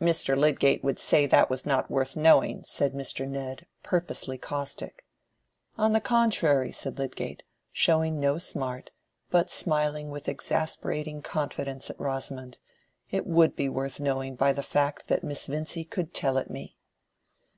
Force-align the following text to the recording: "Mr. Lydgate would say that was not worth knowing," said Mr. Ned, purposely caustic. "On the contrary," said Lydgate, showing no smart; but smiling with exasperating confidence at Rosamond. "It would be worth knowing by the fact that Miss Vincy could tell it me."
"Mr. 0.00 0.34
Lydgate 0.34 0.82
would 0.82 0.98
say 0.98 1.26
that 1.26 1.50
was 1.50 1.66
not 1.66 1.90
worth 1.90 2.16
knowing," 2.16 2.64
said 2.64 2.94
Mr. 2.94 3.28
Ned, 3.28 3.66
purposely 3.82 4.38
caustic. 4.38 5.04
"On 5.76 5.92
the 5.92 6.00
contrary," 6.00 6.72
said 6.72 6.96
Lydgate, 6.98 7.42
showing 7.72 8.18
no 8.18 8.38
smart; 8.38 8.90
but 9.28 9.50
smiling 9.50 10.08
with 10.08 10.30
exasperating 10.30 11.20
confidence 11.20 11.90
at 11.90 12.00
Rosamond. 12.00 12.56
"It 13.10 13.26
would 13.26 13.54
be 13.54 13.68
worth 13.68 14.00
knowing 14.00 14.34
by 14.34 14.54
the 14.54 14.62
fact 14.62 15.08
that 15.08 15.22
Miss 15.22 15.46
Vincy 15.46 15.84
could 15.84 16.14
tell 16.14 16.38
it 16.38 16.48
me." 16.48 16.78